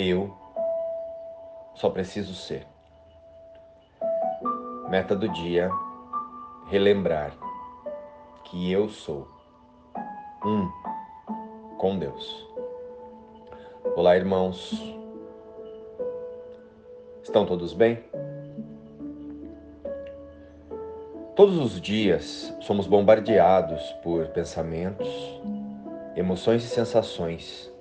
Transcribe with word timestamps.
Eu 0.00 0.32
só 1.74 1.90
preciso 1.90 2.32
ser. 2.32 2.64
Meta 4.88 5.16
do 5.16 5.28
dia: 5.28 5.68
relembrar 6.68 7.36
que 8.44 8.70
eu 8.70 8.88
sou 8.88 9.26
um 10.46 10.70
com 11.78 11.98
Deus. 11.98 12.46
Olá, 13.96 14.16
irmãos. 14.16 14.72
Estão 17.20 17.44
todos 17.44 17.72
bem? 17.72 18.04
Todos 21.34 21.58
os 21.58 21.80
dias 21.80 22.54
somos 22.60 22.86
bombardeados 22.86 23.82
por 24.04 24.28
pensamentos, 24.28 25.08
emoções 26.14 26.62
e 26.62 26.68
sensações. 26.68 27.76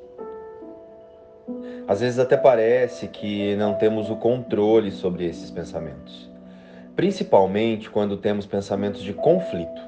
Às 1.88 2.02
vezes 2.02 2.20
até 2.20 2.36
parece 2.36 3.08
que 3.08 3.56
não 3.56 3.76
temos 3.76 4.10
o 4.10 4.18
controle 4.18 4.92
sobre 4.92 5.26
esses 5.26 5.50
pensamentos, 5.50 6.30
principalmente 6.98 7.90
quando 7.90 8.18
temos 8.18 8.46
pensamentos 8.46 9.02
de 9.02 9.14
conflito. 9.14 9.82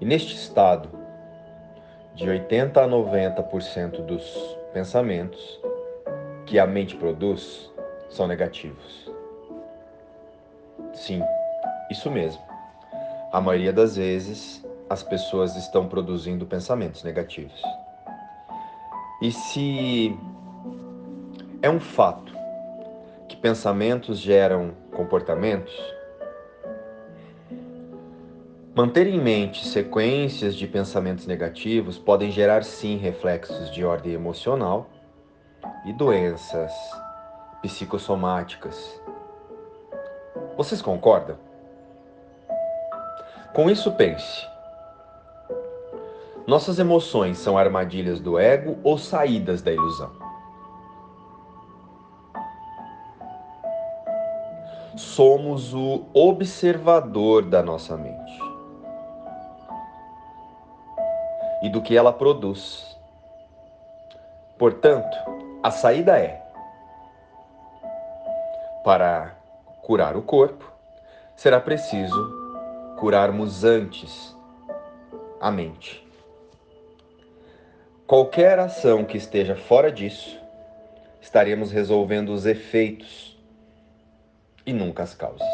E 0.00 0.04
neste 0.04 0.34
estado, 0.34 0.88
de 2.16 2.28
80 2.28 2.82
a 2.82 2.88
90% 2.88 4.04
dos 4.04 4.58
pensamentos 4.72 5.60
que 6.46 6.58
a 6.58 6.66
mente 6.66 6.96
produz 6.96 7.72
são 8.10 8.26
negativos. 8.26 9.08
Sim, 10.94 11.22
isso 11.92 12.10
mesmo. 12.10 12.42
A 13.30 13.40
maioria 13.40 13.72
das 13.72 13.94
vezes 13.94 14.64
as 14.90 15.00
pessoas 15.00 15.54
estão 15.54 15.86
produzindo 15.86 16.44
pensamentos 16.44 17.04
negativos. 17.04 17.62
E 19.20 19.32
se 19.32 20.16
é 21.60 21.68
um 21.68 21.80
fato 21.80 22.32
que 23.28 23.36
pensamentos 23.36 24.20
geram 24.20 24.72
comportamentos, 24.94 25.74
manter 28.76 29.08
em 29.08 29.20
mente 29.20 29.66
sequências 29.66 30.54
de 30.54 30.68
pensamentos 30.68 31.26
negativos 31.26 31.98
podem 31.98 32.30
gerar 32.30 32.62
sim 32.62 32.96
reflexos 32.96 33.72
de 33.72 33.84
ordem 33.84 34.12
emocional 34.12 34.88
e 35.84 35.92
doenças 35.92 36.72
psicossomáticas. 37.60 39.02
Vocês 40.56 40.80
concordam? 40.80 41.36
Com 43.52 43.68
isso, 43.68 43.90
pense. 43.92 44.46
Nossas 46.48 46.78
emoções 46.78 47.36
são 47.36 47.58
armadilhas 47.58 48.20
do 48.20 48.38
ego 48.38 48.78
ou 48.82 48.96
saídas 48.96 49.60
da 49.60 49.70
ilusão? 49.70 50.10
Somos 54.96 55.74
o 55.74 56.06
observador 56.14 57.42
da 57.42 57.62
nossa 57.62 57.98
mente 57.98 58.40
e 61.62 61.68
do 61.68 61.82
que 61.82 61.94
ela 61.94 62.14
produz. 62.14 62.96
Portanto, 64.56 65.18
a 65.62 65.70
saída 65.70 66.18
é: 66.18 66.42
para 68.82 69.34
curar 69.82 70.16
o 70.16 70.22
corpo, 70.22 70.64
será 71.36 71.60
preciso 71.60 72.32
curarmos 72.98 73.64
antes 73.64 74.34
a 75.38 75.50
mente. 75.50 76.07
Qualquer 78.08 78.58
ação 78.58 79.04
que 79.04 79.18
esteja 79.18 79.54
fora 79.54 79.92
disso, 79.92 80.40
estaremos 81.20 81.70
resolvendo 81.70 82.30
os 82.30 82.46
efeitos 82.46 83.38
e 84.64 84.72
nunca 84.72 85.02
as 85.02 85.12
causas. 85.12 85.46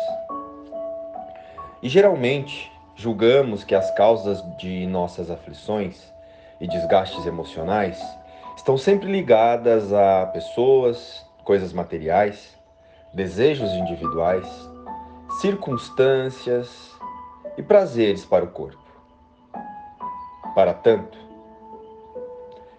E 1.82 1.88
geralmente 1.88 2.70
julgamos 2.94 3.64
que 3.64 3.74
as 3.74 3.90
causas 3.96 4.40
de 4.56 4.86
nossas 4.86 5.32
aflições 5.32 6.00
e 6.60 6.68
desgastes 6.68 7.26
emocionais 7.26 8.00
estão 8.56 8.78
sempre 8.78 9.10
ligadas 9.10 9.92
a 9.92 10.26
pessoas, 10.26 11.26
coisas 11.42 11.72
materiais, 11.72 12.56
desejos 13.12 13.72
individuais, 13.72 14.46
circunstâncias 15.40 16.92
e 17.58 17.64
prazeres 17.64 18.24
para 18.24 18.44
o 18.44 18.48
corpo. 18.48 18.78
Para 20.54 20.72
tanto, 20.72 21.23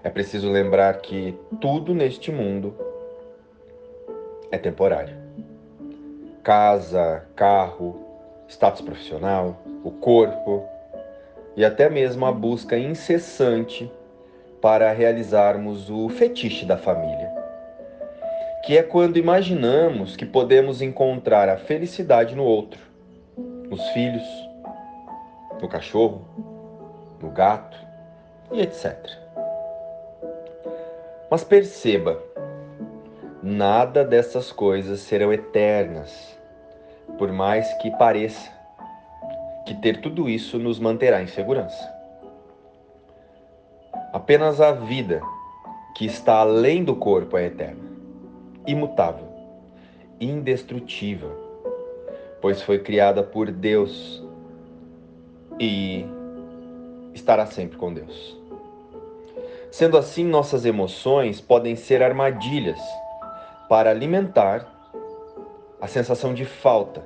é 0.06 0.10
preciso 0.12 0.52
lembrar 0.52 1.02
que 1.02 1.36
tudo 1.60 1.96
neste 1.96 2.32
mundo 2.32 2.76
é 4.52 4.58
temporário. 4.58 5.18
Casa, 6.44 7.26
carro, 7.36 8.06
status 8.48 8.82
profissional, 8.82 9.58
o 9.84 9.90
corpo 9.90 10.64
e 11.56 11.66
até 11.66 11.90
mesmo 11.90 12.24
a 12.24 12.32
busca 12.32 12.78
incessante 12.78 13.92
para 14.62 14.92
realizarmos 14.92 15.90
o 15.90 16.08
fetiche 16.08 16.68
da 16.68 16.78
família, 16.78 17.32
que 18.64 18.78
é 18.78 18.84
quando 18.84 19.18
imaginamos 19.18 20.16
que 20.16 20.26
podemos 20.26 20.84
encontrar 20.84 21.50
a 21.50 21.58
felicidade 21.58 22.36
no 22.36 22.44
outro, 22.44 22.80
nos 23.68 23.82
filhos, 23.90 24.24
no 25.60 25.68
cachorro, 25.68 26.22
no 27.20 27.32
gato 27.32 27.76
e 28.52 28.62
etc. 28.62 29.25
Mas 31.30 31.44
perceba, 31.44 32.22
nada 33.42 34.04
dessas 34.04 34.52
coisas 34.52 35.00
serão 35.00 35.34
eternas, 35.34 36.38
por 37.18 37.32
mais 37.32 37.72
que 37.80 37.90
pareça 37.92 38.52
que 39.66 39.74
ter 39.74 40.02
tudo 40.02 40.30
isso 40.30 40.60
nos 40.60 40.80
manterá 40.80 41.22
em 41.22 41.28
segurança. 41.28 41.94
Apenas 44.14 44.62
a 44.62 44.72
vida 44.72 45.22
que 45.96 46.06
está 46.06 46.38
além 46.38 46.84
do 46.84 46.96
corpo 46.96 47.38
é 47.38 47.46
eterna, 47.46 47.84
imutável, 48.68 49.28
indestrutível, 50.22 51.32
pois 52.40 52.62
foi 52.62 52.80
criada 52.80 53.24
por 53.24 53.50
Deus 53.52 54.24
e 55.60 56.06
estará 57.14 57.48
sempre 57.48 57.78
com 57.78 57.94
Deus. 57.94 58.45
Sendo 59.72 59.98
assim, 59.98 60.24
nossas 60.24 60.66
emoções 60.66 61.42
podem 61.42 61.76
ser 61.76 62.02
armadilhas 62.02 62.80
para 63.68 63.90
alimentar 63.90 64.68
a 65.82 65.88
sensação 65.88 66.34
de 66.34 66.46
falta 66.46 67.04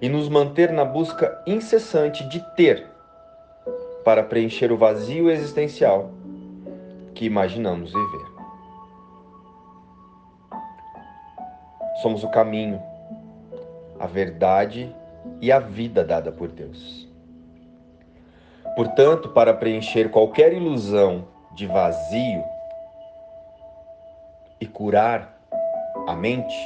e 0.00 0.08
nos 0.08 0.28
manter 0.28 0.72
na 0.72 0.84
busca 0.84 1.40
incessante 1.46 2.24
de 2.28 2.40
ter 2.56 2.86
para 4.04 4.22
preencher 4.22 4.72
o 4.72 4.76
vazio 4.76 5.30
existencial 5.30 6.10
que 7.14 7.24
imaginamos 7.24 7.92
viver. 7.92 8.32
Somos 12.02 12.24
o 12.24 12.30
caminho, 12.30 12.82
a 13.98 14.06
verdade 14.06 14.92
e 15.40 15.52
a 15.52 15.60
vida 15.60 16.02
dada 16.02 16.32
por 16.32 16.48
Deus. 16.48 17.08
Portanto, 18.74 19.28
para 19.28 19.54
preencher 19.54 20.10
qualquer 20.10 20.52
ilusão 20.52 21.28
de 21.54 21.66
vazio 21.66 22.44
e 24.60 24.66
curar 24.66 25.36
a 26.06 26.14
mente, 26.14 26.56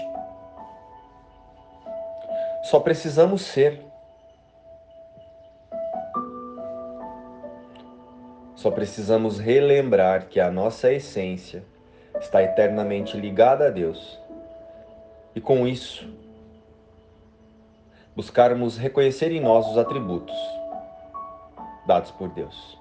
só 2.65 2.81
precisamos 2.81 3.43
ser. 3.43 3.85
Só 8.55 8.71
precisamos 8.71 9.39
relembrar 9.39 10.27
que 10.27 10.41
a 10.41 10.51
nossa 10.51 10.93
essência 10.93 11.65
está 12.19 12.43
eternamente 12.43 13.17
ligada 13.17 13.69
a 13.69 13.71
Deus. 13.71 14.19
E 15.35 15.41
com 15.41 15.67
isso, 15.67 16.09
buscarmos 18.17 18.77
reconhecer 18.77 19.31
em 19.31 19.41
nós 19.41 19.67
os 19.69 19.79
atributos 19.79 20.35
dados 21.87 22.11
por 22.11 22.29
Deus. 22.31 22.79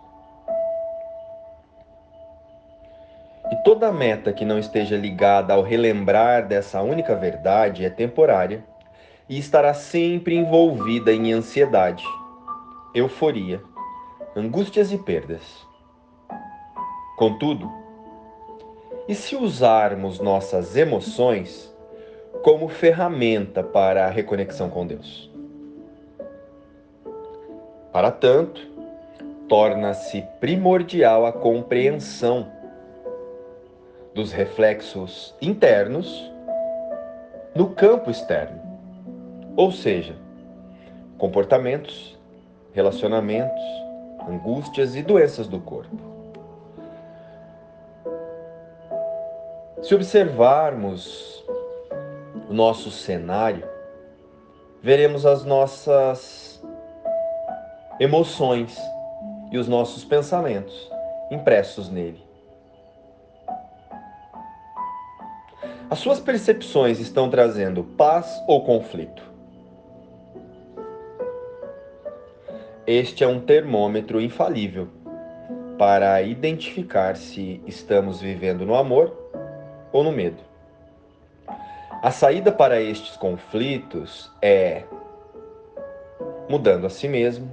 Toda 3.65 3.91
meta 3.91 4.31
que 4.31 4.45
não 4.45 4.59
esteja 4.59 4.95
ligada 4.95 5.51
ao 5.51 5.63
relembrar 5.63 6.47
dessa 6.47 6.83
única 6.83 7.15
verdade 7.15 7.83
é 7.83 7.89
temporária 7.89 8.63
e 9.27 9.39
estará 9.39 9.73
sempre 9.73 10.35
envolvida 10.35 11.11
em 11.11 11.33
ansiedade, 11.33 12.05
euforia, 12.93 13.59
angústias 14.35 14.91
e 14.91 14.99
perdas. 14.99 15.41
Contudo, 17.17 17.67
e 19.07 19.15
se 19.15 19.35
usarmos 19.35 20.19
nossas 20.19 20.77
emoções 20.77 21.75
como 22.43 22.67
ferramenta 22.67 23.63
para 23.63 24.05
a 24.05 24.11
reconexão 24.11 24.69
com 24.69 24.85
Deus? 24.85 25.31
Para 27.91 28.11
tanto, 28.11 28.61
torna-se 29.49 30.23
primordial 30.39 31.25
a 31.25 31.33
compreensão 31.33 32.54
dos 34.15 34.31
reflexos 34.31 35.35
internos 35.41 36.31
no 37.53 37.69
campo 37.71 38.09
externo. 38.09 38.61
Ou 39.57 39.73
seja, 39.73 40.15
comportamentos, 41.17 42.17
relacionamentos, 42.73 43.61
angústias 44.27 44.95
e 44.95 45.03
doenças 45.03 45.47
do 45.47 45.59
corpo. 45.59 45.97
Se 49.81 49.93
observarmos 49.93 51.45
o 52.49 52.53
nosso 52.53 52.89
cenário, 52.89 53.67
veremos 54.81 55.25
as 55.25 55.43
nossas 55.43 56.63
emoções 57.99 58.77
e 59.51 59.57
os 59.57 59.67
nossos 59.67 60.05
pensamentos 60.05 60.89
impressos 61.29 61.89
nele. 61.89 62.24
As 65.87 65.99
suas 65.99 66.19
percepções 66.19 66.99
estão 66.99 67.29
trazendo 67.29 67.83
paz 67.83 68.41
ou 68.47 68.63
conflito? 68.63 69.21
Este 72.87 73.23
é 73.23 73.27
um 73.27 73.39
termômetro 73.39 74.19
infalível 74.19 74.87
para 75.77 76.23
identificar 76.23 77.15
se 77.15 77.61
estamos 77.67 78.19
vivendo 78.19 78.65
no 78.65 78.75
amor 78.75 79.15
ou 79.91 80.03
no 80.03 80.11
medo. 80.11 80.41
A 82.01 82.09
saída 82.09 82.51
para 82.51 82.81
estes 82.81 83.15
conflitos 83.15 84.31
é 84.41 84.85
mudando 86.49 86.87
a 86.87 86.89
si 86.89 87.07
mesmo, 87.07 87.47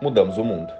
mudamos 0.00 0.36
o 0.36 0.44
mundo. 0.44 0.79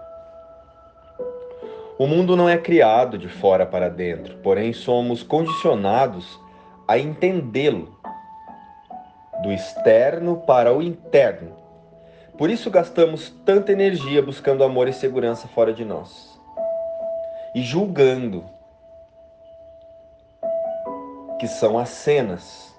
O 2.01 2.07
mundo 2.07 2.35
não 2.35 2.49
é 2.49 2.57
criado 2.57 3.19
de 3.19 3.29
fora 3.29 3.67
para 3.67 3.91
dentro, 3.91 4.39
porém 4.39 4.73
somos 4.73 5.23
condicionados 5.23 6.41
a 6.89 6.99
entendê-lo 6.99 7.95
do 9.43 9.53
externo 9.53 10.39
para 10.47 10.75
o 10.75 10.81
interno. 10.81 11.55
Por 12.39 12.49
isso 12.49 12.71
gastamos 12.71 13.29
tanta 13.45 13.71
energia 13.71 14.23
buscando 14.23 14.65
amor 14.65 14.89
e 14.89 14.95
segurança 14.95 15.47
fora 15.49 15.75
de 15.75 15.85
nós 15.85 16.41
e 17.55 17.61
julgando 17.61 18.47
que 21.39 21.47
são 21.47 21.79
as 21.79 21.91
cenas 21.91 22.75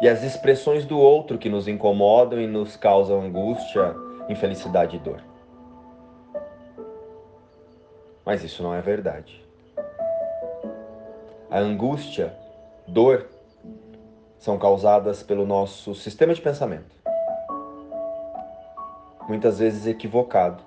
e 0.00 0.08
as 0.08 0.22
expressões 0.22 0.84
do 0.84 0.96
outro 0.96 1.38
que 1.38 1.48
nos 1.48 1.66
incomodam 1.66 2.40
e 2.40 2.46
nos 2.46 2.76
causam 2.76 3.20
angústia, 3.20 3.96
infelicidade 4.28 4.94
e 4.94 5.00
dor. 5.00 5.20
Mas 8.26 8.42
isso 8.42 8.60
não 8.60 8.74
é 8.74 8.80
verdade. 8.80 9.40
A 11.48 11.60
angústia, 11.60 12.36
dor, 12.84 13.28
são 14.36 14.58
causadas 14.58 15.22
pelo 15.22 15.46
nosso 15.46 15.94
sistema 15.94 16.34
de 16.34 16.42
pensamento. 16.42 16.96
Muitas 19.28 19.60
vezes 19.60 19.86
equivocado. 19.86 20.60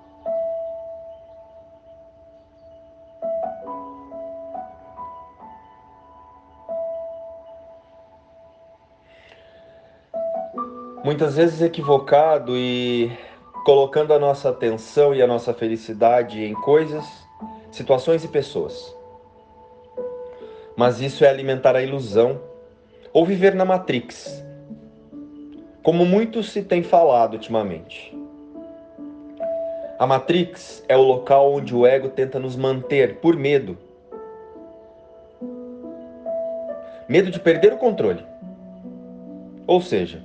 Muitas 11.04 11.36
vezes 11.36 11.60
equivocado 11.60 12.56
e 12.56 13.10
colocando 13.66 14.14
a 14.14 14.18
nossa 14.18 14.48
atenção 14.48 15.14
e 15.14 15.20
a 15.20 15.26
nossa 15.26 15.52
felicidade 15.52 16.42
em 16.42 16.54
coisas 16.54 17.28
situações 17.70 18.24
e 18.24 18.28
pessoas. 18.28 18.94
Mas 20.76 21.00
isso 21.00 21.24
é 21.24 21.28
alimentar 21.28 21.76
a 21.76 21.82
ilusão 21.82 22.40
ou 23.12 23.26
viver 23.26 23.54
na 23.54 23.64
Matrix, 23.64 24.42
como 25.82 26.04
muito 26.04 26.42
se 26.42 26.62
tem 26.62 26.82
falado 26.82 27.34
ultimamente. 27.34 28.16
A 29.98 30.06
Matrix 30.06 30.82
é 30.88 30.96
o 30.96 31.02
local 31.02 31.52
onde 31.52 31.74
o 31.74 31.86
ego 31.86 32.08
tenta 32.08 32.38
nos 32.38 32.56
manter 32.56 33.16
por 33.16 33.36
medo. 33.36 33.76
Medo 37.06 37.30
de 37.30 37.38
perder 37.38 37.74
o 37.74 37.76
controle. 37.76 38.24
Ou 39.66 39.80
seja, 39.80 40.22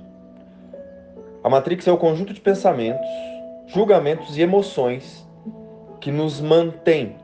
a 1.44 1.50
Matrix 1.50 1.86
é 1.86 1.92
o 1.92 1.98
conjunto 1.98 2.32
de 2.32 2.40
pensamentos, 2.40 3.06
julgamentos 3.66 4.38
e 4.38 4.42
emoções 4.42 5.26
que 6.00 6.10
nos 6.10 6.40
mantém 6.40 7.16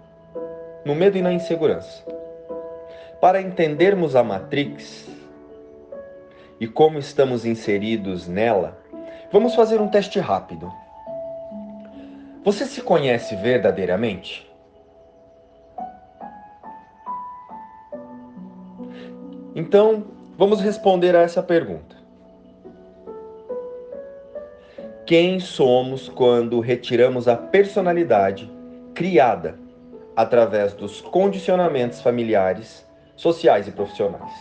no 0.85 0.95
medo 0.95 1.17
e 1.17 1.23
na 1.23 1.33
insegurança. 1.33 2.05
Para 3.21 3.41
entendermos 3.41 4.17
a 4.17 4.23
Matrix 4.23 5.09
e 6.59 6.67
como 6.67 6.99
estamos 6.99 7.45
inseridos 7.45 8.27
nela, 8.27 8.79
vamos 9.31 9.55
fazer 9.55 9.81
um 9.81 9.89
teste 9.89 10.19
rápido. 10.19 10.73
Você 12.45 12.67
se 12.67 12.83
conhece 12.83 13.37
verdadeiramente? 13.37 14.51
Então, 19.55 20.05
vamos 20.37 20.61
responder 20.61 21.15
a 21.15 21.21
essa 21.21 21.43
pergunta. 21.43 21.95
Quem 25.07 25.39
somos 25.39 26.09
quando 26.09 26.59
retiramos 26.59 27.29
a 27.29 27.37
personalidade 27.37 28.51
criada 28.95 29.62
através 30.17 30.75
dos 30.75 31.01
condicionamentos 31.01 32.01
familiares, 32.01 32.87
sociais 33.17 33.69
e 33.69 33.73
profissionais. 33.73 34.33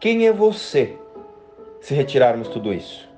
Quem 0.00 0.26
é 0.26 0.32
você 0.32 0.96
se 1.80 1.94
retirarmos 1.94 2.48
tudo 2.48 2.72
isso? 2.72 3.08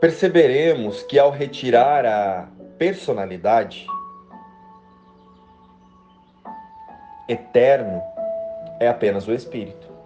Perceberemos 0.00 1.02
que 1.02 1.18
ao 1.18 1.30
retirar 1.30 2.06
a 2.06 2.46
personalidade, 2.78 3.84
eterno 7.28 8.00
é 8.78 8.88
apenas 8.88 9.26
o 9.26 9.32
espírito. 9.34 9.97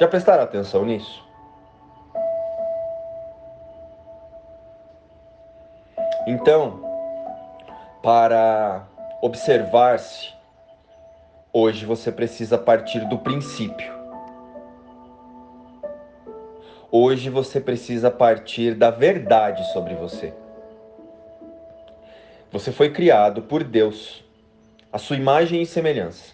Já 0.00 0.08
prestaram 0.08 0.42
atenção 0.42 0.82
nisso? 0.82 1.22
Então, 6.26 6.80
para 8.02 8.86
observar-se, 9.20 10.32
hoje 11.52 11.84
você 11.84 12.10
precisa 12.10 12.56
partir 12.56 13.00
do 13.10 13.18
princípio. 13.18 13.92
Hoje 16.90 17.28
você 17.28 17.60
precisa 17.60 18.10
partir 18.10 18.74
da 18.74 18.90
verdade 18.90 19.70
sobre 19.70 19.94
você. 19.96 20.32
Você 22.50 22.72
foi 22.72 22.90
criado 22.90 23.42
por 23.42 23.62
Deus, 23.62 24.24
a 24.90 24.96
sua 24.96 25.16
imagem 25.16 25.60
e 25.60 25.66
semelhança. 25.66 26.32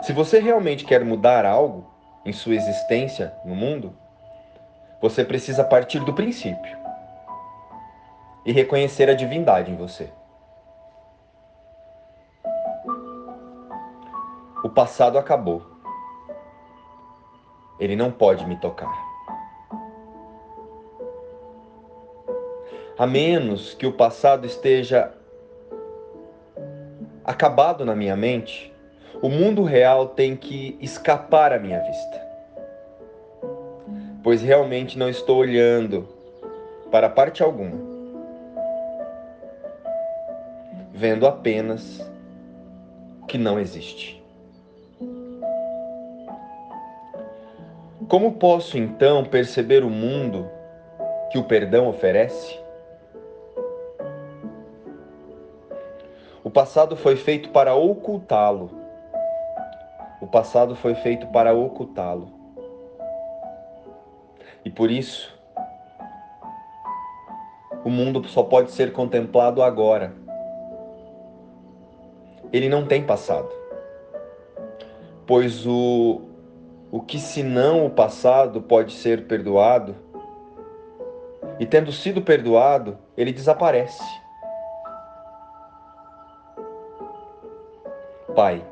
Se 0.00 0.14
você 0.14 0.38
realmente 0.38 0.82
quer 0.86 1.04
mudar 1.04 1.44
algo, 1.44 1.94
em 2.26 2.32
sua 2.32 2.56
existência 2.56 3.32
no 3.44 3.54
mundo, 3.54 3.96
você 5.00 5.24
precisa 5.24 5.62
partir 5.62 6.00
do 6.00 6.12
princípio 6.12 6.76
e 8.44 8.50
reconhecer 8.50 9.08
a 9.08 9.14
divindade 9.14 9.70
em 9.70 9.76
você. 9.76 10.10
O 14.64 14.68
passado 14.68 15.16
acabou. 15.16 15.64
Ele 17.78 17.94
não 17.94 18.10
pode 18.10 18.44
me 18.44 18.56
tocar. 18.56 18.92
A 22.98 23.06
menos 23.06 23.74
que 23.74 23.86
o 23.86 23.92
passado 23.92 24.46
esteja 24.46 25.12
acabado 27.24 27.84
na 27.84 27.94
minha 27.94 28.16
mente, 28.16 28.74
o 29.22 29.28
mundo 29.28 29.62
real 29.62 30.08
tem 30.08 30.36
que 30.36 30.76
escapar 30.80 31.52
à 31.52 31.58
minha 31.58 31.80
vista. 31.80 32.26
Pois 34.22 34.42
realmente 34.42 34.98
não 34.98 35.08
estou 35.08 35.38
olhando 35.38 36.06
para 36.90 37.08
parte 37.08 37.42
alguma, 37.42 37.78
vendo 40.92 41.26
apenas 41.26 42.00
o 43.22 43.26
que 43.26 43.38
não 43.38 43.58
existe. 43.58 44.22
Como 48.08 48.32
posso 48.32 48.78
então 48.78 49.24
perceber 49.24 49.82
o 49.82 49.90
mundo 49.90 50.48
que 51.30 51.38
o 51.38 51.44
perdão 51.44 51.88
oferece? 51.88 52.58
O 56.44 56.50
passado 56.50 56.96
foi 56.96 57.16
feito 57.16 57.48
para 57.48 57.74
ocultá-lo 57.74 58.85
o 60.26 60.28
passado 60.28 60.74
foi 60.74 60.96
feito 60.96 61.28
para 61.28 61.54
ocultá-lo. 61.54 62.32
E 64.64 64.68
por 64.68 64.90
isso, 64.90 65.32
o 67.84 67.88
mundo 67.88 68.26
só 68.26 68.42
pode 68.42 68.72
ser 68.72 68.92
contemplado 68.92 69.62
agora. 69.62 70.12
Ele 72.52 72.68
não 72.68 72.84
tem 72.84 73.06
passado. 73.06 73.48
Pois 75.24 75.64
o, 75.64 76.22
o 76.90 77.00
que 77.00 77.20
senão 77.20 77.86
o 77.86 77.90
passado 77.90 78.60
pode 78.60 78.94
ser 78.94 79.28
perdoado, 79.28 79.94
e 81.60 81.64
tendo 81.64 81.92
sido 81.92 82.20
perdoado, 82.20 82.98
ele 83.16 83.32
desaparece. 83.32 84.02
Pai, 88.34 88.64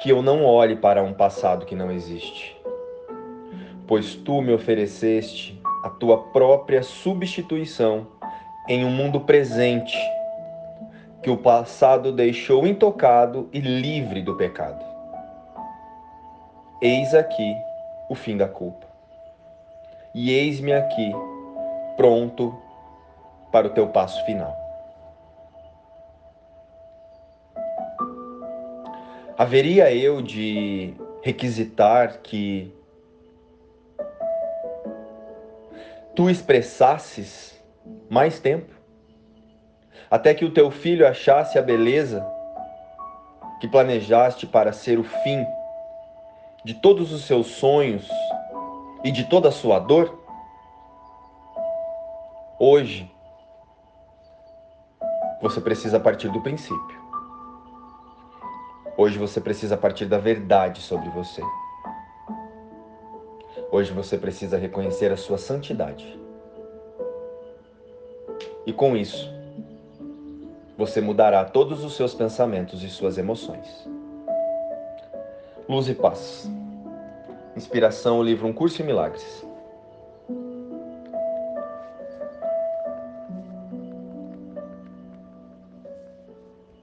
que 0.00 0.10
eu 0.10 0.22
não 0.22 0.44
olhe 0.44 0.76
para 0.76 1.02
um 1.02 1.12
passado 1.12 1.66
que 1.66 1.74
não 1.74 1.90
existe, 1.90 2.56
pois 3.86 4.14
tu 4.14 4.40
me 4.40 4.52
ofereceste 4.52 5.60
a 5.84 5.90
tua 5.90 6.18
própria 6.24 6.82
substituição 6.82 8.06
em 8.66 8.84
um 8.84 8.90
mundo 8.90 9.20
presente 9.20 9.96
que 11.22 11.28
o 11.28 11.36
passado 11.36 12.12
deixou 12.12 12.66
intocado 12.66 13.48
e 13.52 13.60
livre 13.60 14.22
do 14.22 14.36
pecado. 14.36 14.82
Eis 16.80 17.14
aqui 17.14 17.54
o 18.08 18.14
fim 18.14 18.38
da 18.38 18.48
culpa. 18.48 18.86
E 20.14 20.30
eis-me 20.30 20.72
aqui, 20.72 21.12
pronto 21.96 22.58
para 23.52 23.66
o 23.66 23.70
teu 23.70 23.88
passo 23.88 24.24
final. 24.24 24.69
Haveria 29.40 29.90
eu 29.90 30.20
de 30.20 30.92
requisitar 31.22 32.18
que 32.18 32.70
tu 36.14 36.28
expressasses 36.28 37.58
mais 38.10 38.38
tempo, 38.38 38.70
até 40.10 40.34
que 40.34 40.44
o 40.44 40.52
teu 40.52 40.70
filho 40.70 41.08
achasse 41.08 41.58
a 41.58 41.62
beleza 41.62 42.22
que 43.62 43.66
planejaste 43.66 44.46
para 44.46 44.74
ser 44.74 44.98
o 44.98 45.04
fim 45.04 45.46
de 46.62 46.74
todos 46.74 47.10
os 47.10 47.24
seus 47.24 47.46
sonhos 47.46 48.06
e 49.02 49.10
de 49.10 49.24
toda 49.24 49.48
a 49.48 49.52
sua 49.52 49.78
dor? 49.78 50.22
Hoje, 52.58 53.10
você 55.40 55.62
precisa 55.62 55.98
partir 55.98 56.28
do 56.28 56.42
princípio. 56.42 56.99
Hoje 59.02 59.16
você 59.16 59.40
precisa 59.40 59.78
partir 59.78 60.04
da 60.04 60.18
verdade 60.18 60.82
sobre 60.82 61.08
você. 61.08 61.40
Hoje 63.72 63.94
você 63.94 64.18
precisa 64.18 64.58
reconhecer 64.58 65.10
a 65.10 65.16
sua 65.16 65.38
santidade. 65.38 66.20
E 68.66 68.74
com 68.74 68.94
isso, 68.94 69.32
você 70.76 71.00
mudará 71.00 71.46
todos 71.46 71.82
os 71.82 71.96
seus 71.96 72.12
pensamentos 72.12 72.82
e 72.82 72.90
suas 72.90 73.16
emoções. 73.16 73.88
Luz 75.66 75.88
e 75.88 75.94
paz. 75.94 76.46
Inspiração, 77.56 78.18
o 78.18 78.22
livro 78.22 78.46
Um 78.46 78.52
Curso 78.52 78.82
em 78.82 78.84
Milagres. 78.84 79.49